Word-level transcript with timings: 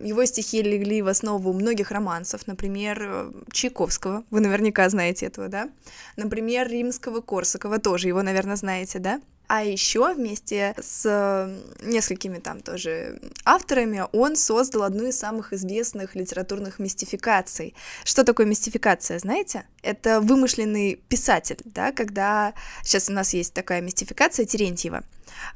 Его 0.00 0.24
стихи 0.24 0.62
легли 0.62 1.02
в 1.02 1.08
основу 1.08 1.52
многих 1.52 1.90
романсов, 1.90 2.46
например, 2.46 2.98
э, 3.00 3.32
Чайковского, 3.52 4.24
вы 4.30 4.40
наверняка 4.40 4.88
знаете 4.88 5.26
этого, 5.26 5.48
да? 5.48 5.68
Например, 6.16 6.68
Римского 6.68 7.20
Корсакова, 7.20 7.78
тоже 7.78 8.08
его, 8.08 8.22
наверное, 8.22 8.56
знаете, 8.56 8.98
да? 8.98 9.20
А 9.48 9.64
еще 9.64 10.12
вместе 10.12 10.74
с 10.78 11.06
э, 11.06 11.58
несколькими 11.82 12.38
там 12.38 12.60
тоже 12.60 13.18
авторами 13.46 14.04
он 14.12 14.36
создал 14.36 14.82
одну 14.82 15.06
из 15.06 15.18
самых 15.18 15.54
известных 15.54 16.14
литературных 16.14 16.78
мистификаций. 16.78 17.74
Что 18.04 18.24
такое 18.24 18.44
мистификация, 18.44 19.18
знаете? 19.18 19.64
Это 19.82 20.20
вымышленный 20.20 20.96
писатель, 21.08 21.60
да, 21.64 21.92
когда 21.92 22.52
сейчас 22.84 23.08
у 23.08 23.12
нас 23.12 23.32
есть 23.32 23.54
такая 23.54 23.80
мистификация 23.80 24.44
Терентьева. 24.44 25.02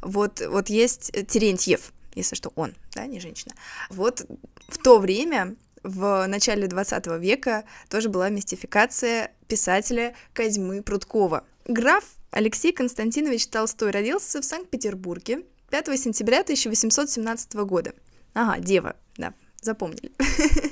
Вот, 0.00 0.40
вот 0.48 0.70
есть 0.70 1.12
Терентьев, 1.28 1.92
если 2.14 2.34
что, 2.34 2.52
он, 2.56 2.74
да, 2.94 3.06
не 3.06 3.20
женщина. 3.20 3.54
Вот 3.90 4.26
в 4.68 4.78
то 4.78 4.98
время, 4.98 5.56
в 5.82 6.26
начале 6.26 6.66
20 6.66 7.06
века, 7.18 7.64
тоже 7.88 8.08
была 8.08 8.28
мистификация 8.28 9.32
писателя 9.48 10.14
Козьмы 10.32 10.82
Прудкова. 10.82 11.44
Граф 11.66 12.04
Алексей 12.30 12.72
Константинович 12.72 13.46
Толстой 13.48 13.90
родился 13.90 14.40
в 14.40 14.44
Санкт-Петербурге 14.44 15.42
5 15.70 15.98
сентября 15.98 16.40
1817 16.40 17.54
года. 17.54 17.94
Ага, 18.34 18.60
дева, 18.60 18.96
да, 19.16 19.34
запомнили. 19.60 20.12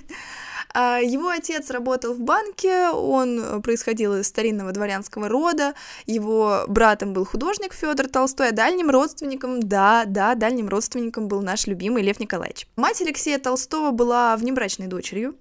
А, 0.72 0.98
его 0.98 1.28
отец 1.28 1.70
работал 1.70 2.14
в 2.14 2.20
банке, 2.20 2.88
он 2.90 3.40
э, 3.40 3.60
происходил 3.60 4.16
из 4.16 4.28
старинного 4.28 4.72
дворянского 4.72 5.28
рода, 5.28 5.74
его 6.06 6.64
братом 6.68 7.12
был 7.12 7.24
художник 7.24 7.72
Федор 7.72 8.08
Толстой, 8.08 8.50
а 8.50 8.52
дальним 8.52 8.90
родственником, 8.90 9.60
да, 9.60 10.04
да, 10.06 10.34
дальним 10.34 10.68
родственником 10.68 11.28
был 11.28 11.42
наш 11.42 11.66
любимый 11.66 12.02
Лев 12.02 12.20
Николаевич. 12.20 12.68
Мать 12.76 13.00
Алексея 13.00 13.38
Толстого 13.38 13.90
была 13.90 14.36
внебрачной 14.36 14.86
дочерью, 14.86 15.34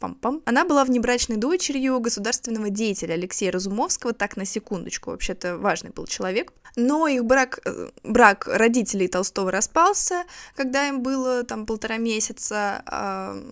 пам-пам. 0.00 0.42
Она 0.44 0.64
была 0.64 0.84
внебрачной 0.84 1.36
дочерью 1.36 2.00
государственного 2.00 2.70
деятеля 2.70 3.14
Алексея 3.14 3.52
Разумовского, 3.52 4.12
так 4.12 4.36
на 4.36 4.44
секундочку, 4.44 5.10
вообще-то 5.10 5.58
важный 5.58 5.90
был 5.90 6.06
человек. 6.06 6.52
Но 6.76 7.08
их 7.08 7.24
брак, 7.24 7.60
э, 7.64 7.90
брак 8.04 8.46
родителей 8.46 9.08
Толстого 9.08 9.50
распался, 9.50 10.24
когда 10.54 10.88
им 10.88 11.02
было 11.02 11.42
там 11.44 11.64
полтора 11.64 11.96
месяца. 11.96 12.82
А 12.86 13.42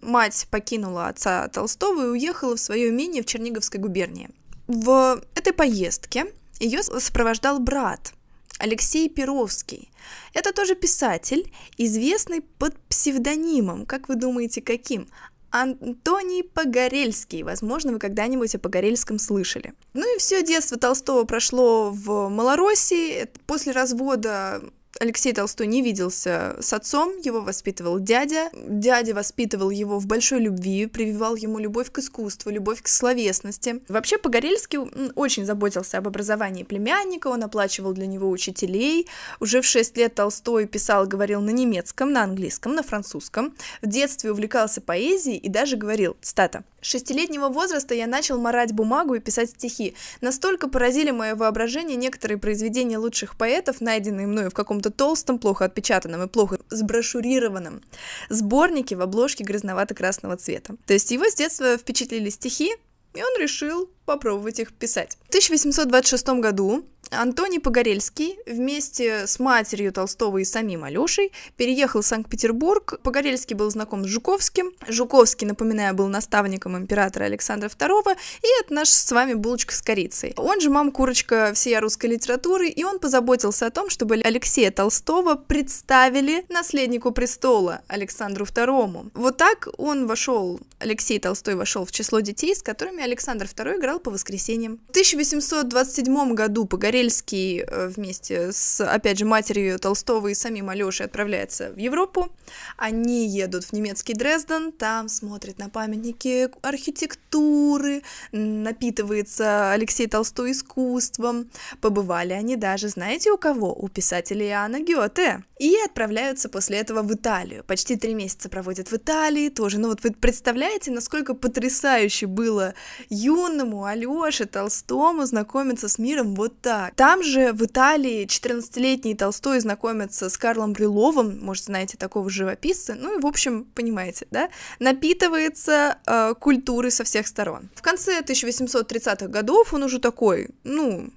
мать 0.00 0.46
покинула 0.50 1.08
отца 1.08 1.48
Толстого 1.48 2.06
и 2.06 2.08
уехала 2.08 2.56
в 2.56 2.60
свое 2.60 2.88
имение 2.88 3.22
в 3.22 3.26
Черниговской 3.26 3.80
губернии. 3.80 4.30
В 4.66 5.20
этой 5.34 5.52
поездке 5.52 6.26
ее 6.58 6.82
сопровождал 6.82 7.58
брат, 7.58 8.12
Алексей 8.58 9.08
Перовский. 9.08 9.90
Это 10.34 10.52
тоже 10.52 10.74
писатель, 10.74 11.52
известный 11.76 12.40
под 12.40 12.76
псевдонимом. 12.88 13.86
Как 13.86 14.08
вы 14.08 14.16
думаете, 14.16 14.60
каким? 14.60 15.08
Антоний 15.50 16.44
Погорельский. 16.44 17.42
Возможно, 17.42 17.92
вы 17.92 17.98
когда-нибудь 17.98 18.54
о 18.54 18.58
Погорельском 18.58 19.18
слышали. 19.18 19.74
Ну 19.94 20.16
и 20.16 20.18
все 20.18 20.42
детство 20.42 20.78
Толстого 20.78 21.24
прошло 21.24 21.90
в 21.90 22.28
Малороссии. 22.28 23.28
После 23.46 23.72
развода 23.72 24.62
Алексей 24.98 25.32
Толстой 25.32 25.66
не 25.66 25.82
виделся 25.82 26.56
с 26.60 26.72
отцом, 26.72 27.16
его 27.22 27.40
воспитывал 27.40 28.00
дядя. 28.00 28.50
Дядя 28.52 29.14
воспитывал 29.14 29.70
его 29.70 29.98
в 29.98 30.06
большой 30.06 30.40
любви, 30.40 30.86
прививал 30.86 31.36
ему 31.36 31.58
любовь 31.58 31.90
к 31.90 31.98
искусству, 31.98 32.50
любовь 32.50 32.82
к 32.82 32.88
словесности. 32.88 33.80
Вообще 33.88 34.18
Погорельский 34.18 34.78
очень 35.14 35.46
заботился 35.46 35.98
об 35.98 36.08
образовании 36.08 36.64
племянника, 36.64 37.28
он 37.28 37.44
оплачивал 37.44 37.92
для 37.92 38.06
него 38.06 38.28
учителей. 38.28 39.06
Уже 39.38 39.62
в 39.62 39.66
6 39.66 39.96
лет 39.96 40.14
Толстой 40.14 40.66
писал, 40.66 41.06
говорил 41.06 41.40
на 41.40 41.50
немецком, 41.50 42.12
на 42.12 42.24
английском, 42.24 42.74
на 42.74 42.82
французском. 42.82 43.54
В 43.82 43.86
детстве 43.86 44.32
увлекался 44.32 44.80
поэзией 44.80 45.38
и 45.38 45.48
даже 45.48 45.76
говорил, 45.76 46.16
цитата, 46.20 46.64
шестилетнего 46.82 47.48
возраста 47.48 47.94
я 47.94 48.06
начал 48.06 48.38
морать 48.38 48.72
бумагу 48.72 49.14
и 49.14 49.20
писать 49.20 49.50
стихи. 49.50 49.94
Настолько 50.20 50.68
поразили 50.68 51.10
мое 51.10 51.34
воображение 51.34 51.96
некоторые 51.96 52.38
произведения 52.38 52.98
лучших 52.98 53.36
поэтов, 53.36 53.80
найденные 53.80 54.26
мною 54.26 54.50
в 54.50 54.54
каком-то 54.80 54.90
толстом, 54.90 55.38
плохо 55.38 55.64
отпечатанном 55.64 56.22
и 56.22 56.26
плохо 56.26 56.58
сброшурированном 56.70 57.82
сборнике 58.28 58.96
в 58.96 59.00
обложке 59.00 59.44
грязновато-красного 59.44 60.36
цвета. 60.36 60.74
То 60.86 60.92
есть 60.92 61.10
его 61.10 61.24
с 61.24 61.34
детства 61.34 61.76
впечатлили 61.76 62.30
стихи, 62.30 62.72
и 63.14 63.22
он 63.22 63.40
решил 63.40 63.90
попробовать 64.06 64.60
их 64.60 64.72
писать. 64.72 65.18
В 65.24 65.28
1826 65.28 66.40
году 66.40 66.84
Антоний 67.10 67.58
Погорельский 67.58 68.38
вместе 68.46 69.26
с 69.26 69.40
матерью 69.40 69.92
Толстого 69.92 70.38
и 70.38 70.44
самим 70.44 70.84
Алешей 70.84 71.32
переехал 71.56 72.02
в 72.02 72.06
Санкт-Петербург. 72.06 73.00
Погорельский 73.02 73.56
был 73.56 73.68
знаком 73.70 74.04
с 74.04 74.06
Жуковским. 74.06 74.72
Жуковский, 74.86 75.46
напоминаю, 75.46 75.94
был 75.94 76.06
наставником 76.06 76.76
императора 76.76 77.24
Александра 77.24 77.68
II, 77.68 78.16
и 78.42 78.46
это 78.60 78.72
наш 78.72 78.90
с 78.90 79.10
вами 79.10 79.34
булочка 79.34 79.74
с 79.74 79.82
корицей. 79.82 80.34
Он 80.36 80.60
же 80.60 80.70
мам-курочка 80.70 81.50
всей 81.52 81.76
русской 81.80 82.06
литературы, 82.06 82.68
и 82.68 82.84
он 82.84 83.00
позаботился 83.00 83.66
о 83.66 83.70
том, 83.70 83.90
чтобы 83.90 84.20
Алексея 84.22 84.70
Толстого 84.70 85.34
представили 85.34 86.44
наследнику 86.48 87.10
престола 87.10 87.82
Александру 87.88 88.44
II. 88.44 89.10
Вот 89.14 89.36
так 89.36 89.68
он 89.78 90.06
вошел, 90.06 90.60
Алексей 90.78 91.18
Толстой 91.18 91.56
вошел 91.56 91.84
в 91.84 91.90
число 91.90 92.20
детей, 92.20 92.54
с 92.54 92.62
которыми 92.62 93.02
Александр 93.02 93.46
II 93.46 93.78
играл 93.78 93.98
по 93.98 94.12
воскресеньям. 94.12 94.78
В 94.86 94.90
1827 94.90 96.34
году 96.34 96.66
Погорельский 96.66 96.99
Карельский 97.00 97.60
э, 97.60 97.88
вместе 97.88 98.52
с, 98.52 98.84
опять 98.84 99.18
же, 99.18 99.24
матерью 99.24 99.78
Толстого 99.78 100.28
и 100.28 100.34
самим 100.34 100.68
Алешей 100.68 101.06
отправляется 101.06 101.70
в 101.70 101.78
Европу. 101.78 102.28
Они 102.76 103.26
едут 103.26 103.64
в 103.64 103.72
немецкий 103.72 104.12
Дрезден, 104.12 104.70
там 104.70 105.08
смотрят 105.08 105.58
на 105.58 105.70
памятники 105.70 106.50
архитектуры, 106.60 108.02
напитывается 108.32 109.72
Алексей 109.72 110.08
Толстой 110.08 110.52
искусством. 110.52 111.50
Побывали 111.80 112.34
они 112.34 112.56
даже, 112.56 112.88
знаете, 112.88 113.30
у 113.30 113.38
кого? 113.38 113.72
У 113.72 113.88
писателя 113.88 114.46
Иоанна 114.46 114.80
Гёте. 114.80 115.42
И 115.58 115.76
отправляются 115.84 116.48
после 116.48 116.78
этого 116.78 117.02
в 117.02 117.12
Италию. 117.12 117.64
Почти 117.64 117.96
три 117.96 118.14
месяца 118.14 118.48
проводят 118.48 118.90
в 118.90 118.94
Италии 118.94 119.50
тоже. 119.50 119.78
Ну 119.78 119.88
вот 119.88 120.02
вы 120.02 120.12
представляете, 120.12 120.90
насколько 120.90 121.34
потрясающе 121.34 122.26
было 122.26 122.72
юному 123.10 123.84
Алёше 123.84 124.46
Толстому 124.46 125.26
знакомиться 125.26 125.88
с 125.88 125.98
миром 125.98 126.34
вот 126.34 126.58
так 126.62 126.89
там 126.96 127.22
же 127.22 127.52
в 127.52 127.64
Италии 127.64 128.26
14-летний 128.26 129.14
Толстой 129.14 129.60
знакомится 129.60 130.28
с 130.28 130.36
Карлом 130.36 130.72
Брюловым, 130.72 131.38
может, 131.40 131.64
знаете 131.64 131.96
такого 131.96 132.28
живописца, 132.30 132.94
ну 132.94 133.18
и, 133.18 133.22
в 133.22 133.26
общем, 133.26 133.64
понимаете, 133.74 134.26
да, 134.30 134.48
напитывается 134.78 135.98
э, 136.06 136.34
культурой 136.38 136.90
со 136.90 137.04
всех 137.04 137.26
сторон. 137.26 137.70
В 137.74 137.82
конце 137.82 138.20
1830-х 138.20 139.26
годов 139.28 139.72
он 139.74 139.82
уже 139.82 139.98
такой, 139.98 140.50
ну, 140.64 141.10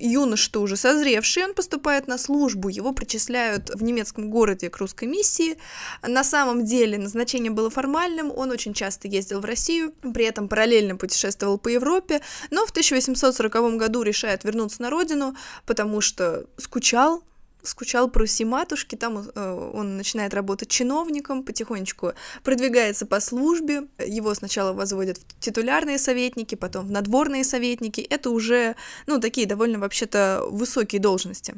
юноша 0.00 0.58
уже 0.58 0.76
созревший, 0.76 1.44
он 1.44 1.54
поступает 1.54 2.08
на 2.08 2.18
службу, 2.18 2.68
его 2.68 2.92
причисляют 2.92 3.70
в 3.70 3.82
немецком 3.82 4.30
городе 4.30 4.70
к 4.70 4.78
русской 4.78 5.04
миссии. 5.04 5.56
На 6.02 6.24
самом 6.24 6.64
деле 6.64 6.98
назначение 6.98 7.50
было 7.50 7.70
формальным, 7.70 8.32
он 8.34 8.50
очень 8.50 8.74
часто 8.74 9.08
ездил 9.08 9.40
в 9.40 9.44
Россию, 9.44 9.92
при 10.14 10.24
этом 10.24 10.48
параллельно 10.48 10.96
путешествовал 10.96 11.58
по 11.58 11.68
Европе, 11.68 12.20
но 12.50 12.66
в 12.66 12.70
1840 12.70 13.76
году 13.76 14.02
решает 14.02 14.44
вернуться 14.44 14.82
на 14.82 14.90
родину, 14.90 15.36
потому 15.66 16.00
что 16.00 16.46
скучал, 16.56 17.22
скучал 17.62 18.10
по 18.10 18.20
Руси 18.20 18.44
матушки, 18.44 18.96
там 18.96 19.18
э, 19.18 19.70
он 19.74 19.96
начинает 19.96 20.34
работать 20.34 20.68
чиновником, 20.68 21.42
потихонечку 21.42 22.12
продвигается 22.42 23.06
по 23.06 23.20
службе, 23.20 23.84
его 24.04 24.34
сначала 24.34 24.72
возводят 24.72 25.18
в 25.18 25.40
титулярные 25.40 25.98
советники, 25.98 26.54
потом 26.54 26.86
в 26.86 26.90
надворные 26.90 27.44
советники, 27.44 28.00
это 28.00 28.30
уже, 28.30 28.76
ну, 29.06 29.20
такие 29.20 29.46
довольно 29.46 29.78
вообще-то 29.78 30.44
высокие 30.50 31.00
должности. 31.00 31.54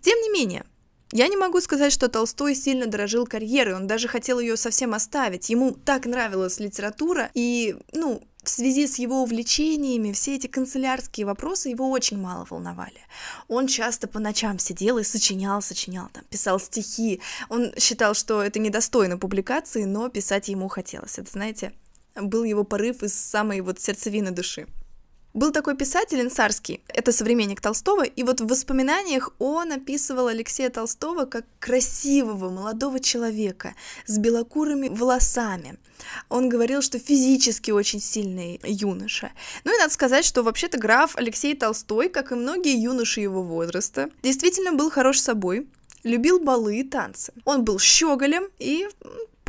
Тем 0.00 0.18
не 0.20 0.30
менее, 0.30 0.64
я 1.12 1.26
не 1.26 1.36
могу 1.36 1.60
сказать, 1.60 1.92
что 1.92 2.08
Толстой 2.08 2.54
сильно 2.54 2.86
дорожил 2.86 3.26
карьерой, 3.26 3.74
он 3.74 3.86
даже 3.86 4.06
хотел 4.06 4.38
ее 4.38 4.56
совсем 4.56 4.94
оставить. 4.94 5.50
Ему 5.50 5.72
так 5.72 6.06
нравилась 6.06 6.60
литература, 6.60 7.30
и, 7.34 7.76
ну, 7.92 8.22
В 8.42 8.48
связи 8.48 8.86
с 8.86 8.98
его 8.98 9.22
увлечениями 9.22 10.12
все 10.12 10.36
эти 10.36 10.46
канцелярские 10.46 11.26
вопросы 11.26 11.68
его 11.68 11.90
очень 11.90 12.18
мало 12.18 12.46
волновали. 12.48 13.00
Он 13.48 13.66
часто 13.66 14.08
по 14.08 14.18
ночам 14.18 14.58
сидел 14.58 14.96
и 14.96 15.04
сочинял, 15.04 15.60
сочинял, 15.60 16.08
там, 16.12 16.24
писал 16.30 16.58
стихи. 16.58 17.20
Он 17.50 17.72
считал, 17.78 18.14
что 18.14 18.42
это 18.42 18.58
недостойно 18.58 19.18
публикации, 19.18 19.84
но 19.84 20.08
писать 20.08 20.48
ему 20.48 20.68
хотелось. 20.68 21.18
Это, 21.18 21.30
знаете, 21.30 21.72
был 22.16 22.44
его 22.44 22.64
порыв 22.64 23.02
из 23.02 23.14
самой 23.14 23.60
вот 23.60 23.78
сердцевины 23.78 24.30
души. 24.30 24.66
Был 25.32 25.52
такой 25.52 25.76
писатель 25.76 26.20
Инсарский, 26.20 26.82
это 26.88 27.12
современник 27.12 27.60
Толстого, 27.60 28.02
и 28.02 28.24
вот 28.24 28.40
в 28.40 28.48
воспоминаниях 28.48 29.30
он 29.38 29.70
описывал 29.70 30.26
Алексея 30.26 30.70
Толстого 30.70 31.24
как 31.24 31.44
красивого 31.60 32.50
молодого 32.50 32.98
человека 32.98 33.76
с 34.06 34.18
белокурыми 34.18 34.88
волосами. 34.88 35.78
Он 36.30 36.48
говорил, 36.48 36.82
что 36.82 36.98
физически 36.98 37.70
очень 37.70 38.00
сильный 38.00 38.60
юноша. 38.64 39.30
Ну 39.62 39.72
и 39.72 39.78
надо 39.78 39.92
сказать, 39.92 40.24
что 40.24 40.42
вообще-то 40.42 40.78
граф 40.78 41.16
Алексей 41.16 41.54
Толстой, 41.54 42.08
как 42.08 42.32
и 42.32 42.34
многие 42.34 42.76
юноши 42.82 43.20
его 43.20 43.44
возраста, 43.44 44.10
действительно 44.24 44.72
был 44.72 44.90
хорош 44.90 45.20
собой, 45.20 45.68
любил 46.02 46.40
балы 46.40 46.80
и 46.80 46.82
танцы. 46.82 47.32
Он 47.44 47.62
был 47.62 47.78
щеголем 47.78 48.48
и 48.58 48.88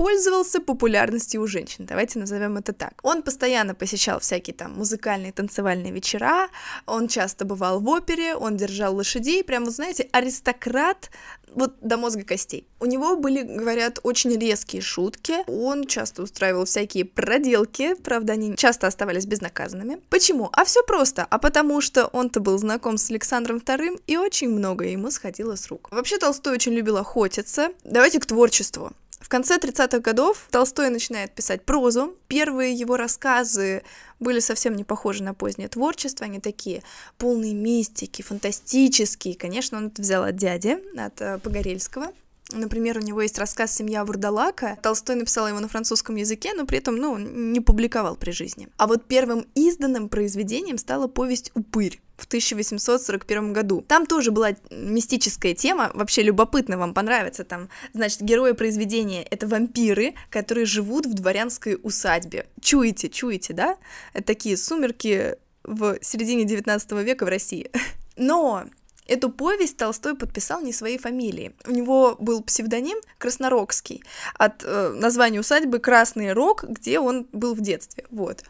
пользовался 0.02 0.60
популярностью 0.60 1.40
у 1.44 1.46
женщин, 1.46 1.86
давайте 1.86 2.18
назовем 2.18 2.58
это 2.58 2.74
так. 2.74 3.00
Он 3.04 3.22
постоянно 3.22 3.76
посещал 3.76 4.20
всякие 4.20 4.56
там 4.56 4.74
музыкальные 4.74 5.32
танцевальные 5.32 5.92
вечера, 5.92 6.50
он 6.88 7.08
часто 7.08 7.46
бывал 7.46 7.80
в 7.80 7.88
опере, 7.88 8.34
он 8.34 8.58
держал 8.58 8.96
лошадей, 8.96 9.44
прям, 9.44 9.64
вы 9.64 9.70
знаете, 9.70 10.10
аристократ 10.12 11.12
вот 11.54 11.76
до 11.82 11.98
мозга 11.98 12.24
костей. 12.24 12.68
У 12.80 12.88
него 12.88 13.16
были, 13.16 13.44
говорят, 13.44 14.00
очень 14.02 14.36
резкие 14.40 14.82
шутки, 14.82 15.44
он 15.46 15.86
часто 15.86 16.24
устраивал 16.24 16.66
всякие 16.66 17.06
проделки, 17.06 17.94
правда, 17.94 18.34
они 18.34 18.56
часто 18.56 18.88
оставались 18.88 19.28
безнаказанными. 19.28 20.02
Почему? 20.10 20.50
А 20.54 20.66
все 20.66 20.82
просто, 20.82 21.28
а 21.30 21.38
потому 21.38 21.80
что 21.80 22.08
он-то 22.08 22.40
был 22.40 22.58
знаком 22.58 22.98
с 22.98 23.12
Александром 23.12 23.58
II, 23.58 24.02
и 24.08 24.18
очень 24.18 24.50
многое 24.50 24.90
ему 24.90 25.12
сходило 25.12 25.56
с 25.56 25.68
рук. 25.68 25.90
Вообще 25.92 26.18
Толстой 26.18 26.54
очень 26.54 26.74
любил 26.74 26.98
охотиться. 26.98 27.70
Давайте 27.84 28.20
к 28.20 28.26
творчеству. 28.26 28.94
В 29.22 29.30
конце 29.30 29.58
30-х 29.58 30.00
годов 30.00 30.48
Толстой 30.50 30.90
начинает 30.90 31.34
писать 31.34 31.64
прозу. 31.64 32.18
Первые 32.28 32.74
его 32.74 32.98
рассказы 32.98 33.84
были 34.20 34.40
совсем 34.40 34.76
не 34.76 34.84
похожи 34.84 35.24
на 35.24 35.34
позднее 35.34 35.70
творчество, 35.70 36.26
они 36.26 36.40
такие 36.40 36.84
полные 37.18 37.54
мистики, 37.54 38.24
фантастические. 38.24 39.36
Конечно, 39.36 39.78
он 39.78 39.88
это 39.88 40.02
взял 40.02 40.24
от 40.24 40.36
дяди, 40.36 40.80
от 40.98 41.22
э, 41.22 41.38
Погорельского. 41.38 42.12
Например, 42.52 42.98
у 42.98 43.02
него 43.02 43.22
есть 43.22 43.38
рассказ 43.38 43.74
«Семья 43.74 44.04
Вурдалака». 44.04 44.78
Толстой 44.82 45.16
написал 45.16 45.48
его 45.48 45.60
на 45.60 45.70
французском 45.70 46.16
языке, 46.16 46.54
но 46.54 46.66
при 46.66 46.80
этом, 46.80 46.98
ну, 46.98 47.18
не 47.18 47.62
публиковал 47.62 48.16
при 48.16 48.32
жизни. 48.32 48.68
А 48.78 48.88
вот 48.88 49.06
первым 49.06 49.48
изданным 49.56 50.10
произведением 50.10 50.78
стала 50.78 51.08
повесть 51.08 51.52
«Упырь» 51.54 52.02
в 52.22 52.26
1841 52.26 53.54
году. 53.54 53.84
Там 53.88 54.06
тоже 54.06 54.32
была 54.32 54.52
мистическая 54.70 55.54
тема, 55.54 55.92
вообще 55.94 56.24
любопытно, 56.24 56.78
вам 56.78 56.94
понравится. 56.94 57.44
Там, 57.44 57.70
значит, 57.94 58.22
герои 58.22 58.52
произведения— 58.52 59.24
это 59.32 59.48
вампиры, 59.48 60.14
которые 60.30 60.66
живут 60.66 61.06
в 61.06 61.14
дворянской 61.14 61.78
усадьбе. 61.82 62.46
Чуете, 62.62 63.10
чуете, 63.10 63.54
да? 63.54 63.78
Это 64.14 64.28
такие 64.28 64.58
сумерки 64.58 65.36
в 65.64 65.98
середине 66.02 66.46
19 66.46 66.92
века 67.04 67.26
в 67.26 67.30
России. 67.30 67.70
Но 68.18 68.66
Эту 69.12 69.30
повесть 69.30 69.76
Толстой 69.76 70.16
подписал 70.16 70.62
не 70.62 70.72
своей 70.72 70.98
фамилией. 70.98 71.54
У 71.68 71.72
него 71.72 72.16
был 72.18 72.42
псевдоним 72.42 72.98
Краснорогский 73.18 74.06
от 74.36 74.64
э, 74.64 74.94
названия 74.96 75.42
усадьбы 75.42 75.80
Красный 75.80 76.32
Рог, 76.32 76.64
где 76.64 76.98
он 76.98 77.28
был 77.34 77.54
в 77.54 77.60
детстве. 77.60 78.06
Вот. 78.10 78.46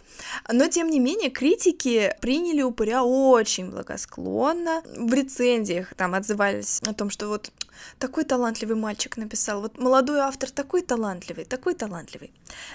Но, 0.54 0.68
тем 0.68 0.92
не 0.92 1.00
менее, 1.00 1.32
критики 1.32 2.16
приняли 2.22 2.62
упыря 2.62 3.04
очень 3.04 3.72
благосклонно. 3.72 4.84
В 4.96 5.12
рецензиях 5.12 5.96
там 5.96 6.14
отзывались 6.14 6.80
о 6.86 6.94
том, 6.94 7.10
что 7.10 7.28
вот 7.28 7.52
такой 7.98 8.24
талантливый 8.24 8.76
мальчик 8.76 9.18
написал, 9.18 9.62
вот 9.62 9.80
молодой 9.80 10.20
автор 10.20 10.52
такой 10.52 10.84
талантливый, 10.84 11.46
такой 11.46 11.74
талантливый. 11.74 12.32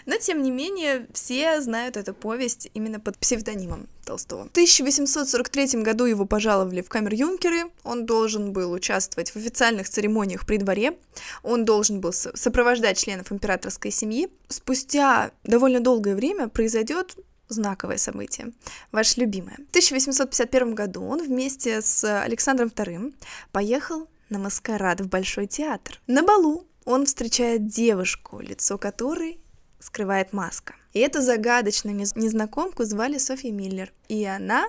Но, 0.06 0.16
тем 0.16 0.42
не 0.42 0.50
менее, 0.50 1.06
все 1.12 1.60
знают 1.60 1.96
эту 1.96 2.14
повесть 2.14 2.68
именно 2.74 2.98
под 2.98 3.16
псевдонимом 3.16 3.86
Толстого. 4.06 4.44
В 4.44 4.50
1843 4.50 5.82
году 5.82 6.04
его 6.04 6.24
пожаловали 6.24 6.80
в 6.80 6.88
камер-юнкеры, 6.88 7.70
он 7.82 8.06
должен 8.06 8.52
был 8.52 8.72
участвовать 8.72 9.30
в 9.30 9.36
официальных 9.36 9.88
церемониях 9.88 10.46
при 10.46 10.56
дворе, 10.56 10.96
он 11.42 11.64
должен 11.64 12.00
был 12.00 12.12
сопровождать 12.12 12.98
членов 12.98 13.32
императорской 13.32 13.90
семьи. 13.90 14.28
Спустя 14.48 15.32
довольно 15.44 15.80
долгое 15.80 16.14
время 16.14 16.48
произойдет 16.48 17.16
знаковое 17.48 17.98
событие, 17.98 18.52
ваше 18.92 19.20
любимое. 19.20 19.56
В 19.56 19.70
1851 19.70 20.74
году 20.74 21.04
он 21.04 21.22
вместе 21.22 21.82
с 21.82 22.22
Александром 22.22 22.68
II 22.68 23.12
поехал 23.52 24.08
на 24.30 24.38
маскарад 24.38 25.00
в 25.00 25.08
Большой 25.08 25.46
театр. 25.46 26.00
На 26.06 26.22
балу 26.22 26.66
он 26.84 27.06
встречает 27.06 27.66
девушку, 27.66 28.40
лицо 28.40 28.78
которой 28.78 29.40
скрывает 29.80 30.32
маска. 30.32 30.74
И 30.96 30.98
эту 30.98 31.20
загадочную 31.20 31.94
незнакомку 31.94 32.84
звали 32.84 33.18
Софья 33.18 33.52
Миллер. 33.52 33.92
И 34.08 34.24
она 34.24 34.64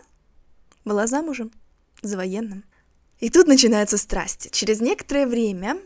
была 0.84 1.08
замужем 1.08 1.54
за 2.02 2.18
военным. 2.18 2.66
И 3.22 3.30
тут 3.30 3.48
начинаются 3.48 3.98
страсти. 3.98 4.50
Через 4.52 4.82
некоторое 4.82 5.26
время 5.26 5.78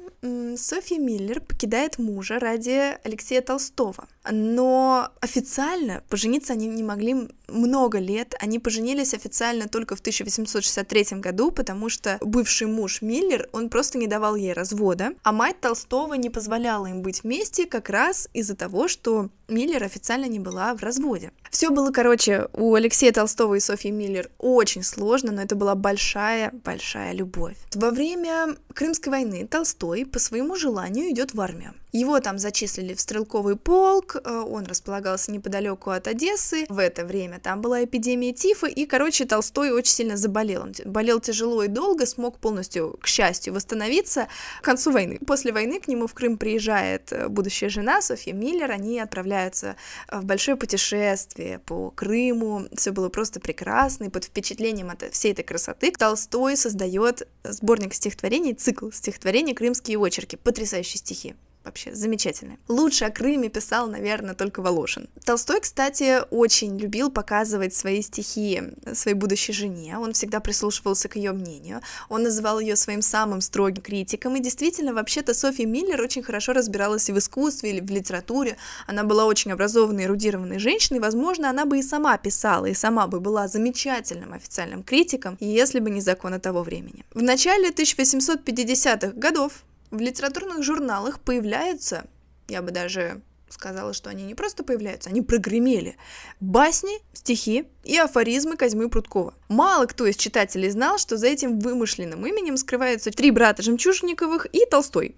Софья 0.58 0.98
Миллер 0.98 1.42
покидает 1.42 2.00
мужа 2.00 2.40
ради 2.40 2.98
Алексея 3.04 3.42
Толстого. 3.42 4.08
Но 4.30 5.10
официально 5.20 6.04
пожениться 6.10 6.54
они 6.54 6.68
не 6.68 6.84
могли 6.84 7.30
много 7.48 8.00
лет. 8.00 8.36
Они 8.40 8.60
поженились 8.60 9.14
официально 9.14 9.68
только 9.68 9.96
в 9.96 10.00
1863 10.00 11.20
году, 11.20 11.52
потому 11.52 11.90
что 11.90 12.18
бывший 12.22 12.66
муж 12.66 13.02
Миллер, 13.02 13.48
он 13.52 13.70
просто 13.70 13.98
не 13.98 14.08
давал 14.08 14.36
ей 14.36 14.54
развода, 14.54 15.14
а 15.24 15.32
мать 15.32 15.60
Толстого 15.60 16.16
не 16.16 16.30
позволяла 16.30 16.88
им 16.88 17.02
быть 17.02 17.24
вместе 17.24 17.66
как 17.66 17.90
раз 17.90 18.28
из-за 18.34 18.56
того, 18.56 18.88
что 18.88 19.30
Миллер 19.52 19.84
официально 19.84 20.26
не 20.26 20.40
была 20.40 20.74
в 20.74 20.82
разводе. 20.82 21.32
Все 21.52 21.70
было, 21.70 21.92
короче, 21.92 22.48
у 22.54 22.74
Алексея 22.74 23.12
Толстого 23.12 23.56
и 23.56 23.60
Софьи 23.60 23.92
Миллер 23.92 24.30
очень 24.38 24.84
сложно, 24.84 25.32
но 25.32 25.42
это 25.42 25.56
была 25.56 25.76
большая-большая 25.76 27.14
любовь. 27.14 27.58
Во 27.76 27.92
время 27.92 28.56
Крымской 28.74 29.12
войны 29.12 29.48
Толстой 29.48 30.06
по 30.06 30.20
своему 30.20 30.56
желанию 30.56 31.12
идет 31.12 31.34
в 31.34 31.42
армию. 31.42 31.74
Его 31.92 32.22
там 32.22 32.38
зачислили 32.38 32.94
в 32.94 33.02
стрелковый 33.02 33.58
полк, 33.58 34.16
э, 34.16 34.30
он 34.30 34.66
располагался 34.66 35.32
неподалеку 35.32 35.90
от 35.90 36.08
Одессы. 36.08 36.66
В 36.70 36.80
это 36.80 37.04
время 37.04 37.40
там 37.40 37.62
была 37.62 37.84
эпидемия 37.84 38.32
тифа, 38.32 38.68
и, 38.68 38.86
короче, 38.86 39.26
Толстой 39.26 39.72
очень 39.72 39.92
сильно 39.92 40.16
заболел. 40.16 40.62
Он 40.64 40.74
болел 40.86 41.20
тяжело 41.20 41.64
и 41.64 41.68
долго, 41.68 42.06
смог 42.06 42.40
полностью, 42.40 42.98
к 43.02 43.08
счастью, 43.08 43.54
восстановиться 43.54 44.30
к 44.62 44.64
концу 44.64 44.92
войны. 44.92 45.20
После 45.28 45.52
войны 45.52 45.82
к 45.82 45.90
нему 45.90 46.08
в 46.08 46.14
Крым 46.14 46.38
приезжает 46.38 47.12
э, 47.12 47.28
будущая 47.28 47.70
жена 47.70 48.02
Софья 48.02 48.32
Миллер, 48.32 48.72
они 48.72 48.98
отправляются 48.98 49.76
э, 50.08 50.20
в 50.22 50.24
большое 50.24 50.56
путешествие 50.56 51.60
по 51.60 51.92
Крыму. 51.92 52.68
Все 52.74 52.92
было 52.92 53.10
просто 53.10 53.42
прекрасно, 53.42 54.06
и 54.06 54.10
под 54.10 54.24
впечатлением 54.24 54.92
от 54.92 55.04
всей 55.12 55.34
этой 55.34 55.44
красоты 55.44 55.92
Толстой 55.92 56.56
создает 56.56 57.28
сборник 57.44 57.94
стихотворений, 57.94 58.54
цикл 58.54 58.92
стихотворений 58.92 59.54
«Крымские 59.54 60.00
очерки». 60.00 60.38
Потрясающие 60.38 60.98
стихи 60.98 61.36
вообще 61.64 61.94
замечательный. 61.94 62.58
Лучше 62.68 63.06
о 63.06 63.12
Крыме 63.12 63.50
писал, 63.50 63.88
наверное, 63.88 64.36
только 64.36 64.62
Волошин. 64.62 65.08
Толстой, 65.24 65.62
кстати, 65.62 66.22
очень 66.32 66.78
любил 66.78 67.12
показывать 67.12 67.76
свои 67.76 68.02
стихи 68.02 68.62
своей 68.94 69.16
будущей 69.16 69.54
жене, 69.54 69.98
он 69.98 70.14
всегда 70.14 70.40
прислушивался 70.40 71.08
к 71.08 71.16
ее 71.16 71.32
мнению, 71.32 71.82
он 72.10 72.24
называл 72.24 72.60
ее 72.60 72.76
своим 72.76 73.02
самым 73.02 73.42
строгим 73.42 73.82
критиком, 73.82 74.36
и 74.36 74.40
действительно, 74.40 74.94
вообще-то 74.94 75.34
Софья 75.34 75.66
Миллер 75.66 76.02
очень 76.02 76.24
хорошо 76.24 76.54
разбиралась 76.54 77.10
и 77.10 77.14
в 77.14 77.18
искусстве, 77.18 77.78
и 77.78 77.82
в 77.82 77.90
литературе, 77.90 78.58
она 78.88 79.04
была 79.04 79.26
очень 79.26 79.52
образованной, 79.52 80.06
эрудированной 80.06 80.60
женщиной, 80.60 81.00
возможно, 81.00 81.50
она 81.50 81.66
бы 81.66 81.80
и 81.80 81.84
сама 81.84 82.18
писала, 82.18 82.66
и 82.66 82.74
сама 82.74 83.08
бы 83.08 83.20
была 83.20 83.48
замечательным 83.48 84.34
официальным 84.34 84.84
критиком, 84.84 85.38
если 85.40 85.80
бы 85.80 85.90
не 85.90 86.02
законы 86.02 86.40
того 86.40 86.64
времени. 86.64 87.06
В 87.14 87.22
начале 87.22 87.70
1850-х 87.70 89.14
годов 89.16 89.64
в 89.92 90.00
литературных 90.00 90.64
журналах 90.64 91.20
появляются, 91.20 92.06
я 92.48 92.62
бы 92.62 92.72
даже 92.72 93.22
сказала, 93.50 93.94
что 93.94 94.10
они 94.10 94.24
не 94.24 94.34
просто 94.34 94.64
появляются, 94.64 95.10
они 95.10 95.22
прогремели. 95.22 95.98
Басни, 96.40 97.00
стихи 97.14 97.66
и 97.84 97.98
афоризмы 97.98 98.56
Козьмы 98.56 98.90
Прудкова. 98.90 99.34
Мало 99.50 99.86
кто 99.86 100.06
из 100.06 100.16
читателей 100.16 100.70
знал, 100.70 100.98
что 100.98 101.18
за 101.18 101.28
этим 101.28 101.60
вымышленным 101.60 102.26
именем 102.26 102.58
скрываются 102.58 103.12
три 103.12 103.30
брата 103.32 103.62
Жемчужниковых 103.62 104.48
и 104.54 104.66
Толстой 104.66 105.16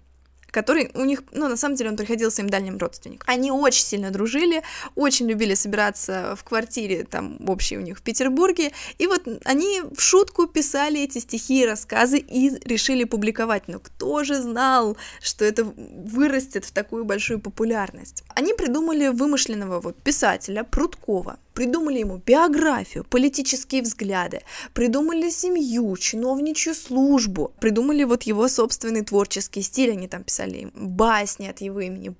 который 0.54 0.92
у 0.94 1.04
них, 1.04 1.24
ну, 1.32 1.48
на 1.48 1.58
самом 1.58 1.76
деле, 1.76 1.90
он 1.90 1.98
приходился 1.98 2.42
им 2.44 2.50
дальним 2.50 2.78
родственником. 2.78 3.28
Они 3.28 3.52
очень 3.52 3.84
сильно 3.84 4.12
дружили, 4.12 4.62
очень 4.96 5.28
любили 5.28 5.56
собираться 5.56 6.36
в 6.38 6.44
квартире, 6.44 7.04
там, 7.04 7.38
общей 7.50 7.78
у 7.78 7.82
них 7.82 7.98
в 7.98 8.02
Петербурге, 8.04 8.72
и 9.00 9.08
вот 9.08 9.24
они 9.46 9.82
в 9.96 10.00
шутку 10.00 10.46
писали 10.46 11.02
эти 11.02 11.18
стихи 11.18 11.64
и 11.64 11.66
рассказы 11.66 12.20
и 12.20 12.52
решили 12.66 13.04
публиковать, 13.04 13.68
но 13.68 13.80
кто 13.80 14.24
же 14.24 14.36
знал, 14.36 14.96
что 15.22 15.44
это 15.44 15.64
вырастет 15.66 16.66
в 16.66 16.72
такую 16.72 17.04
большую 17.04 17.40
популярность? 17.40 18.24
Они 18.36 18.54
придумали 18.54 19.08
вымышленного 19.08 19.82
вот 19.82 19.98
писателя 20.04 20.64
Прудкова, 20.64 21.38
придумали 21.54 22.00
ему 22.00 22.22
биографию, 22.26 23.06
политические 23.10 23.82
взгляды, 23.82 24.42
придумали 24.74 25.30
семью, 25.30 25.96
чиновничью 25.98 26.74
службу, 26.76 27.54
придумали 27.60 28.04
вот 28.04 28.24
его 28.24 28.48
собственный 28.48 29.04
творческий 29.04 29.62
стиль, 29.62 29.92
они 29.92 30.08
там 30.08 30.24
писали 30.24 30.72
басни 30.74 31.48
от 31.48 31.62
его 31.62 31.80
имени, 31.80 32.16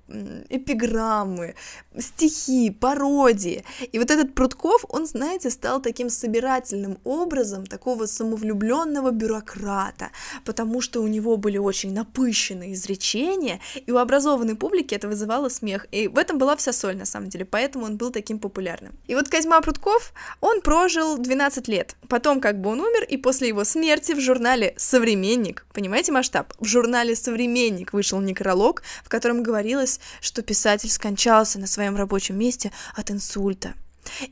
эпиграммы, 0.48 1.54
стихи, 1.98 2.70
пародии. 2.70 3.64
И 3.92 3.98
вот 3.98 4.10
этот 4.10 4.34
Прутков, 4.34 4.84
он, 4.88 5.06
знаете, 5.06 5.50
стал 5.50 5.80
таким 5.80 6.10
собирательным 6.10 6.98
образом 7.04 7.66
такого 7.66 8.06
самовлюбленного 8.06 9.10
бюрократа, 9.10 10.10
потому 10.44 10.80
что 10.80 11.02
у 11.02 11.06
него 11.06 11.36
были 11.36 11.58
очень 11.58 11.92
напыщенные 11.92 12.74
изречения, 12.74 13.60
и 13.86 13.92
у 13.92 13.98
образованной 13.98 14.54
публики 14.54 14.94
это 14.94 15.08
вызывало 15.08 15.48
смех. 15.48 15.86
И 15.92 16.08
в 16.08 16.18
этом 16.18 16.38
была 16.38 16.56
вся 16.56 16.72
соль, 16.72 16.96
на 16.96 17.04
самом 17.04 17.28
деле, 17.28 17.44
поэтому 17.44 17.86
он 17.86 17.96
был 17.96 18.10
таким 18.10 18.38
популярным. 18.38 18.94
И 19.06 19.14
вот 19.14 19.23
Козьма 19.28 19.60
Прутков, 19.60 20.12
он 20.40 20.60
прожил 20.60 21.18
12 21.18 21.68
лет. 21.68 21.96
Потом 22.08 22.40
как 22.40 22.60
бы 22.60 22.70
он 22.70 22.80
умер, 22.80 23.04
и 23.04 23.16
после 23.16 23.48
его 23.48 23.64
смерти 23.64 24.12
в 24.12 24.20
журнале 24.20 24.74
«Современник», 24.76 25.66
понимаете 25.72 26.12
масштаб? 26.12 26.52
В 26.58 26.64
журнале 26.64 27.16
«Современник» 27.16 27.92
вышел 27.92 28.20
некролог, 28.20 28.82
в 29.04 29.08
котором 29.08 29.42
говорилось, 29.42 30.00
что 30.20 30.42
писатель 30.42 30.90
скончался 30.90 31.58
на 31.58 31.66
своем 31.66 31.96
рабочем 31.96 32.38
месте 32.38 32.72
от 32.94 33.10
инсульта. 33.10 33.74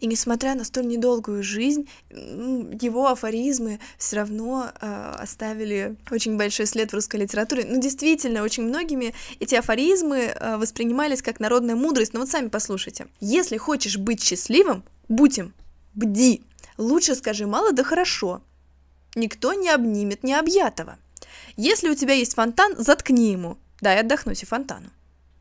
И 0.00 0.06
несмотря 0.06 0.54
на 0.54 0.64
столь 0.64 0.86
недолгую 0.86 1.42
жизнь, 1.42 1.88
его 2.10 3.08
афоризмы 3.08 3.80
все 3.98 4.16
равно 4.16 4.70
э, 4.80 5.14
оставили 5.18 5.96
очень 6.10 6.36
большой 6.36 6.66
след 6.66 6.90
в 6.90 6.94
русской 6.94 7.16
литературе. 7.16 7.64
Ну, 7.68 7.80
действительно, 7.80 8.42
очень 8.42 8.64
многими 8.64 9.14
эти 9.40 9.54
афоризмы 9.54 10.34
э, 10.34 10.56
воспринимались 10.56 11.22
как 11.22 11.40
народная 11.40 11.76
мудрость. 11.76 12.14
Но 12.14 12.20
вот 12.20 12.28
сами 12.28 12.48
послушайте. 12.48 13.06
Если 13.20 13.56
хочешь 13.56 13.96
быть 13.96 14.22
счастливым, 14.22 14.84
будь 15.08 15.38
им, 15.38 15.54
бди. 15.94 16.42
Лучше 16.78 17.14
скажи 17.14 17.46
мало 17.46 17.72
да 17.72 17.84
хорошо. 17.84 18.42
Никто 19.14 19.52
не 19.52 19.68
обнимет 19.68 20.22
необъятого. 20.22 20.98
Если 21.56 21.90
у 21.90 21.94
тебя 21.94 22.14
есть 22.14 22.34
фонтан, 22.34 22.76
заткни 22.78 23.32
ему. 23.32 23.58
Дай 23.80 24.00
отдохнуть 24.00 24.42
и 24.42 24.46
фонтану. 24.46 24.90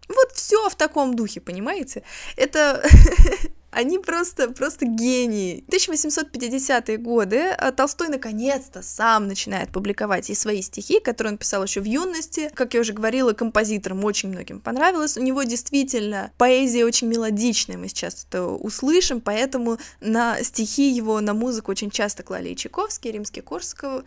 Вот 0.10 0.32
все 0.34 0.70
в 0.70 0.76
таком 0.76 1.16
духе, 1.16 1.40
понимаете? 1.40 2.04
Это 2.36 2.84
Они 3.72 4.00
просто, 4.00 4.50
просто 4.51 4.86
гении. 4.86 5.63
1850-е 5.70 6.98
годы 6.98 7.50
а 7.58 7.72
Толстой 7.72 8.10
наконец-то 8.10 8.82
сам 8.82 9.28
начинает 9.28 9.70
публиковать 9.72 10.30
и 10.30 10.36
свои 10.36 10.62
стихи, 10.62 11.00
которые 11.00 11.34
он 11.34 11.38
писал 11.38 11.63
еще 11.63 11.80
в 11.80 11.86
юности. 11.86 12.51
Как 12.54 12.74
я 12.74 12.82
уже 12.82 12.94
говорила, 12.94 13.34
композиторам 13.34 14.04
очень 14.04 14.30
многим 14.30 14.60
понравилось. 14.60 15.18
У 15.18 15.22
него 15.22 15.44
действительно 15.44 16.32
поэзия 16.38 16.86
очень 16.86 17.08
мелодичная, 17.08 17.78
мы 17.78 17.88
сейчас 17.88 18.25
это 18.28 18.46
услышим, 18.46 19.22
поэтому 19.22 19.78
на 20.01 20.44
стихи 20.44 20.90
его, 20.90 21.22
на 21.22 21.34
музыку 21.34 21.72
очень 21.72 21.92
часто 21.92 22.24
клали 22.24 22.50
и 22.50 22.56
Чайковский, 22.56 23.10
и 23.10 23.13
Римский 23.13 23.42
Корсаков, 23.42 24.04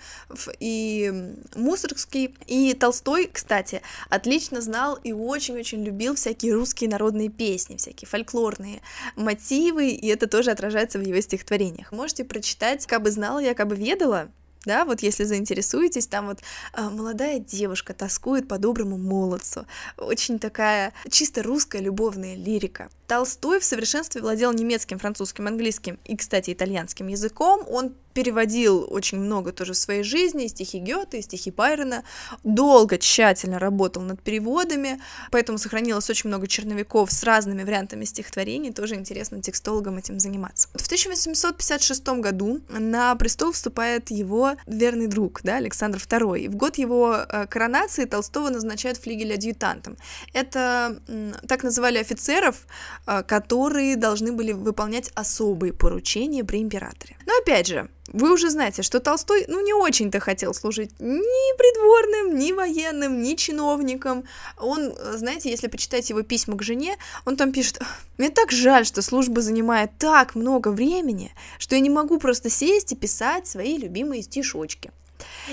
и 0.61 1.35
Мусоргский. 1.55 2.35
И 2.47 2.75
Толстой, 2.75 3.31
кстати, 3.33 3.81
отлично 4.11 4.61
знал 4.61 4.99
и 5.03 5.13
очень-очень 5.13 5.83
любил 5.83 6.15
всякие 6.17 6.53
русские 6.53 6.91
народные 6.91 7.31
песни, 7.31 7.77
всякие 7.77 8.09
фольклорные 8.09 8.83
мотивы, 9.17 9.54
красивый, 9.55 9.91
и 9.91 10.07
это 10.09 10.27
тоже 10.27 10.51
отражается 10.51 10.99
в 10.99 11.03
его 11.03 11.21
стихотворениях. 11.21 11.93
Можете 11.93 12.25
прочитать 12.25 12.87
«Кабы 12.87 13.11
знала 13.11 13.39
я, 13.39 13.55
кабы 13.55 13.77
ведала», 13.77 14.29
да, 14.65 14.87
вот 14.87 15.01
если 15.01 15.25
заинтересуетесь, 15.25 16.07
там 16.07 16.27
вот 16.27 16.39
а, 16.73 16.89
молодая 16.89 17.39
девушка 17.39 17.93
тоскует 17.93 18.49
по 18.49 18.57
доброму 18.59 18.97
молодцу, 18.97 19.67
очень 19.99 20.39
такая 20.39 20.95
чисто 21.11 21.43
русская 21.43 21.83
любовная 21.83 22.35
лирика. 22.35 22.89
Толстой 23.07 23.61
в 23.61 23.65
совершенстве 23.65 24.23
владел 24.23 24.53
немецким, 24.53 24.99
французским, 24.99 25.47
английским 25.47 25.99
и, 26.05 26.17
кстати, 26.17 26.53
итальянским 26.53 27.09
языком. 27.09 27.63
Он 27.69 27.95
переводил 28.15 28.87
очень 28.91 29.19
много 29.19 29.53
тоже 29.53 29.73
в 29.73 29.77
своей 29.77 30.03
жизни, 30.05 30.47
стихи 30.47 30.79
Гёте, 30.79 31.21
стихи 31.21 31.51
Байрона, 31.51 32.05
долго, 32.45 32.97
тщательно 32.97 33.59
работал 33.59 34.03
над 34.03 34.23
переводами, 34.23 35.01
поэтому 35.31 35.59
сохранилось 35.59 36.09
очень 36.09 36.29
много 36.29 36.47
черновиков 36.47 37.11
с 37.13 37.25
разными 37.25 37.65
вариантами 37.65 38.05
стихотворений, 38.05 38.73
тоже 38.73 38.95
интересно 38.95 39.43
текстологам 39.43 39.99
этим 39.99 40.21
заниматься. 40.21 40.69
В 40.75 40.87
1856 40.87 42.07
году 42.21 42.61
на 42.69 43.15
престол 43.17 43.53
вступает 43.53 44.11
его 44.11 44.53
верный 44.67 45.09
друг, 45.09 45.41
да, 45.43 45.57
Александр 45.57 45.99
II, 45.99 46.41
и 46.41 46.49
в 46.49 46.55
год 46.55 46.79
его 46.79 47.17
э, 47.17 47.47
коронации 47.49 48.05
Толстого 48.05 48.49
назначают 48.49 48.99
флигель-адъютантом. 48.99 49.97
Это 50.33 51.01
так 51.49 51.65
называли 51.65 51.99
офицеров, 51.99 52.67
которые 53.05 53.97
должны 53.97 54.33
были 54.33 54.53
выполнять 54.53 55.11
особые 55.15 55.73
поручения 55.73 56.45
при 56.45 56.61
императоре. 56.61 57.17
Но 57.27 57.33
опять 57.37 57.67
же, 57.67 57.89
вы 58.09 58.33
уже 58.33 58.51
знаете, 58.51 58.83
что 58.83 59.01
Толстой, 59.01 59.45
ну, 59.49 59.65
не 59.65 59.73
очень-то 59.73 60.21
хотел 60.21 60.55
служить 60.55 60.91
ни 60.99 61.57
придворным, 61.57 62.39
ни 62.39 62.53
военным, 62.53 63.23
ни 63.23 63.35
чиновником. 63.35 64.25
Он, 64.59 64.95
знаете, 65.15 65.51
если 65.51 65.69
почитать 65.69 66.09
его 66.11 66.23
письма 66.23 66.57
к 66.57 66.63
жене, 66.63 66.97
он 67.25 67.37
там 67.37 67.53
пишет, 67.53 67.81
мне 68.19 68.31
так 68.31 68.53
жаль, 68.53 68.85
что 68.87 69.03
служба 69.03 69.41
занимает 69.41 69.91
так 69.99 70.35
много 70.35 70.69
времени, 70.69 71.35
что 71.59 71.77
я 71.77 71.81
не 71.81 71.91
могу 71.91 72.19
просто 72.19 72.51
сесть 72.51 72.93
и 72.93 72.97
писать 72.97 73.47
свои 73.47 73.79
любимые 73.79 74.23
стишочки. 74.23 74.91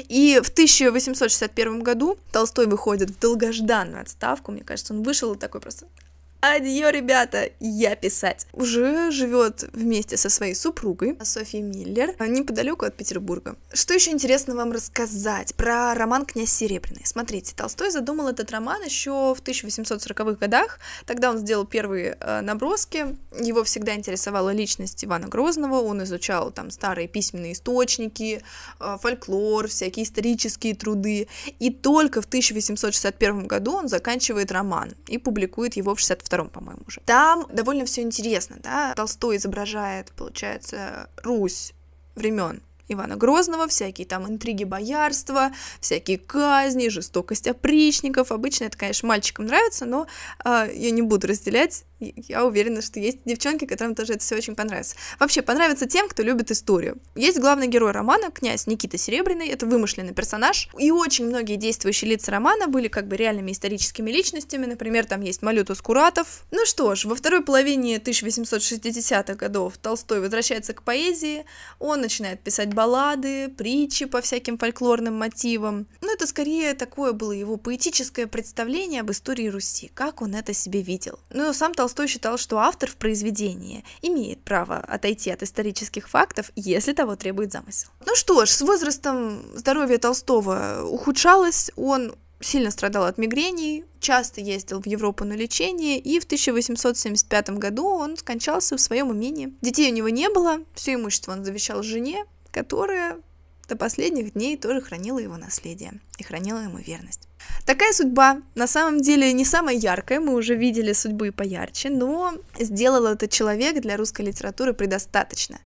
И 0.09 0.39
в 0.43 0.49
1861 0.49 1.81
году 1.81 2.17
Толстой 2.31 2.67
выходит 2.67 3.09
в 3.11 3.19
долгожданную 3.19 4.01
отставку, 4.01 4.51
мне 4.51 4.63
кажется, 4.63 4.93
он 4.93 5.03
вышел 5.03 5.35
такой 5.35 5.61
просто 5.61 5.85
Адьё, 6.43 6.89
ребята, 6.89 7.51
я 7.59 7.95
писать. 7.95 8.47
Уже 8.51 9.11
живет 9.11 9.69
вместе 9.73 10.17
со 10.17 10.27
своей 10.27 10.55
супругой 10.55 11.15
Софией 11.21 11.61
Миллер 11.61 12.15
неподалеку 12.19 12.83
от 12.85 12.97
Петербурга. 12.97 13.57
Что 13.71 13.93
еще 13.93 14.09
интересно 14.09 14.55
вам 14.55 14.71
рассказать 14.71 15.53
про 15.53 15.93
роман 15.93 16.25
«Князь 16.25 16.51
Серебряный»? 16.51 17.03
Смотрите, 17.05 17.53
Толстой 17.55 17.91
задумал 17.91 18.27
этот 18.27 18.49
роман 18.49 18.81
еще 18.81 19.35
в 19.35 19.43
1840-х 19.43 20.39
годах. 20.39 20.79
Тогда 21.05 21.29
он 21.29 21.37
сделал 21.37 21.67
первые 21.67 22.17
э, 22.19 22.41
наброски. 22.41 23.15
Его 23.39 23.63
всегда 23.63 23.93
интересовала 23.93 24.51
личность 24.51 25.05
Ивана 25.05 25.27
Грозного. 25.27 25.75
Он 25.75 26.01
изучал 26.01 26.49
там 26.49 26.71
старые 26.71 27.07
письменные 27.07 27.53
источники, 27.53 28.41
э, 28.79 28.97
фольклор, 28.99 29.67
всякие 29.67 30.05
исторические 30.05 30.73
труды. 30.73 31.27
И 31.59 31.69
только 31.69 32.19
в 32.19 32.25
1861 32.25 33.45
году 33.45 33.73
он 33.73 33.87
заканчивает 33.87 34.51
роман 34.51 34.95
и 35.07 35.19
публикует 35.19 35.75
его 35.75 35.93
в 35.93 35.99
62 35.99 36.30
втором, 36.31 36.47
по-моему, 36.47 36.81
уже. 36.87 37.01
Там 37.01 37.45
довольно 37.51 37.83
все 37.83 38.03
интересно, 38.03 38.55
да. 38.63 38.93
Толстой 38.95 39.35
изображает, 39.35 40.13
получается, 40.13 41.09
Русь 41.23 41.73
времен 42.15 42.61
Ивана 42.87 43.17
Грозного, 43.17 43.67
всякие 43.67 44.07
там 44.07 44.25
интриги 44.29 44.63
боярства, 44.63 45.51
всякие 45.81 46.17
казни, 46.17 46.87
жестокость 46.87 47.47
опричников. 47.47 48.31
Обычно 48.31 48.65
это, 48.65 48.77
конечно, 48.77 49.09
мальчикам 49.09 49.45
нравится, 49.45 49.85
но 49.85 50.07
э, 50.45 50.69
я 50.73 50.91
не 50.91 51.01
буду 51.01 51.27
разделять 51.27 51.83
я 52.01 52.45
уверена, 52.45 52.81
что 52.81 52.99
есть 52.99 53.19
девчонки, 53.25 53.65
которым 53.65 53.95
тоже 53.95 54.13
это 54.13 54.23
все 54.23 54.35
очень 54.35 54.55
понравится. 54.55 54.95
Вообще, 55.19 55.41
понравится 55.41 55.87
тем, 55.87 56.07
кто 56.07 56.23
любит 56.23 56.51
историю. 56.51 56.97
Есть 57.15 57.39
главный 57.39 57.67
герой 57.67 57.91
романа, 57.91 58.31
князь 58.31 58.67
Никита 58.67 58.97
Серебряный, 58.97 59.47
это 59.47 59.65
вымышленный 59.65 60.13
персонаж, 60.13 60.69
и 60.77 60.91
очень 60.91 61.25
многие 61.25 61.55
действующие 61.55 62.11
лица 62.11 62.31
романа 62.31 62.67
были 62.67 62.87
как 62.87 63.07
бы 63.07 63.15
реальными 63.15 63.51
историческими 63.51 64.11
личностями, 64.11 64.65
например, 64.65 65.05
там 65.05 65.21
есть 65.21 65.41
Малютус 65.41 65.81
Куратов. 65.81 66.43
Ну 66.51 66.65
что 66.65 66.95
ж, 66.95 67.05
во 67.05 67.15
второй 67.15 67.43
половине 67.43 67.97
1860-х 67.97 69.35
годов 69.35 69.77
Толстой 69.77 70.19
возвращается 70.19 70.73
к 70.73 70.83
поэзии, 70.83 71.45
он 71.79 72.01
начинает 72.01 72.41
писать 72.41 72.73
баллады, 72.73 73.49
притчи 73.49 74.05
по 74.05 74.21
всяким 74.21 74.57
фольклорным 74.57 75.15
мотивам. 75.15 75.87
Ну, 76.01 76.13
это 76.13 76.27
скорее 76.27 76.73
такое 76.73 77.13
было 77.13 77.31
его 77.31 77.57
поэтическое 77.57 78.27
представление 78.27 79.01
об 79.01 79.11
истории 79.11 79.47
Руси, 79.47 79.91
как 79.93 80.21
он 80.21 80.35
это 80.35 80.53
себе 80.53 80.81
видел. 80.81 81.19
Ну, 81.29 81.53
сам 81.53 81.73
Толстой 81.73 81.90
Толстой 81.91 82.07
считал, 82.07 82.37
что 82.37 82.59
автор 82.59 82.89
в 82.89 82.95
произведении 82.95 83.83
имеет 84.01 84.41
право 84.43 84.77
отойти 84.77 85.29
от 85.29 85.43
исторических 85.43 86.07
фактов, 86.07 86.49
если 86.55 86.93
того 86.93 87.17
требует 87.17 87.51
замысел. 87.51 87.89
Ну 88.05 88.15
что 88.15 88.45
ж, 88.45 88.49
с 88.49 88.61
возрастом 88.61 89.41
здоровье 89.53 89.97
Толстого 89.97 90.85
ухудшалось, 90.85 91.69
он 91.75 92.15
сильно 92.39 92.71
страдал 92.71 93.03
от 93.03 93.17
мигрений, 93.17 93.83
часто 93.99 94.39
ездил 94.39 94.81
в 94.81 94.87
Европу 94.87 95.25
на 95.25 95.33
лечение, 95.33 95.99
и 95.99 96.17
в 96.21 96.23
1875 96.23 97.49
году 97.51 97.87
он 97.87 98.15
скончался 98.15 98.77
в 98.77 98.81
своем 98.81 99.11
имении. 99.11 99.53
Детей 99.61 99.91
у 99.91 99.93
него 99.93 100.07
не 100.07 100.29
было, 100.29 100.59
все 100.73 100.93
имущество 100.93 101.33
он 101.33 101.43
завещал 101.43 101.83
жене, 101.83 102.23
которая 102.51 103.17
до 103.71 103.77
последних 103.77 104.33
дней 104.33 104.57
тоже 104.57 104.81
хранила 104.81 105.17
его 105.17 105.37
наследие 105.37 105.93
и 106.17 106.23
хранила 106.23 106.59
ему 106.59 106.77
верность. 106.77 107.29
Такая 107.65 107.93
судьба 107.93 108.41
на 108.53 108.67
самом 108.67 108.99
деле 108.99 109.31
не 109.31 109.45
самая 109.45 109.75
яркая, 109.75 110.19
мы 110.19 110.35
уже 110.35 110.55
видели 110.55 110.91
судьбы 110.91 111.31
поярче, 111.31 111.89
но 111.89 112.33
сделал 112.59 113.05
этот 113.05 113.31
человек 113.31 113.79
для 113.79 113.95
русской 113.95 114.23
литературы 114.23 114.73
предостаточно. 114.73 115.59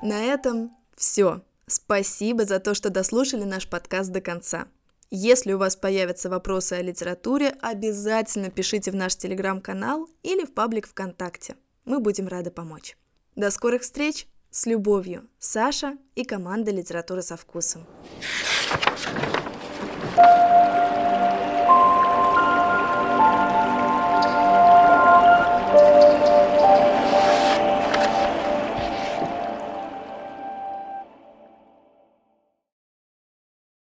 На 0.00 0.22
этом 0.24 0.74
все. 0.96 1.42
Спасибо 1.66 2.46
за 2.46 2.58
то, 2.58 2.72
что 2.72 2.88
дослушали 2.88 3.44
наш 3.44 3.68
подкаст 3.68 4.10
до 4.12 4.22
конца. 4.22 4.66
Если 5.10 5.52
у 5.52 5.58
вас 5.58 5.76
появятся 5.76 6.30
вопросы 6.30 6.72
о 6.72 6.82
литературе, 6.82 7.54
обязательно 7.60 8.50
пишите 8.50 8.90
в 8.90 8.94
наш 8.94 9.14
телеграм-канал 9.14 10.08
или 10.22 10.46
в 10.46 10.54
паблик 10.54 10.88
ВКонтакте. 10.88 11.56
Мы 11.84 12.00
будем 12.00 12.28
рады 12.28 12.50
помочь. 12.50 12.96
До 13.36 13.50
скорых 13.50 13.82
встреч! 13.82 14.26
С 14.50 14.64
любовью, 14.64 15.28
Саша 15.38 15.98
и 16.14 16.24
команда 16.24 16.70
«Литература 16.70 17.20
со 17.20 17.36
вкусом». 17.36 17.84
thank 20.16 20.70
you 20.70 20.75